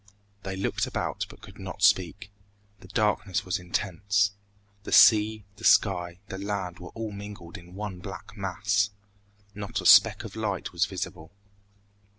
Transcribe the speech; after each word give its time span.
They 0.41 0.55
looked 0.55 0.87
about, 0.87 1.27
but 1.29 1.41
could 1.43 1.59
not 1.59 1.83
speak. 1.83 2.31
The 2.79 2.87
darkness 2.87 3.45
was 3.45 3.59
intense. 3.59 4.31
The 4.81 4.91
sea, 4.91 5.45
the 5.57 5.63
sky, 5.63 6.17
the 6.27 6.39
land 6.39 6.79
were 6.79 6.89
all 6.95 7.11
mingled 7.11 7.55
in 7.55 7.75
one 7.75 7.99
black 7.99 8.35
mass. 8.35 8.89
Not 9.53 9.79
a 9.79 9.85
speck 9.85 10.23
of 10.23 10.35
light 10.35 10.71
was 10.73 10.87
visible. 10.87 11.29